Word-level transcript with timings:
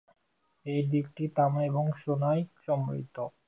এই 0.65 0.81
দ্বীপটি 0.89 1.25
তামা 1.35 1.61
এবং 1.69 1.85
সোনায় 2.01 2.43
সমৃদ্ধ। 2.63 3.15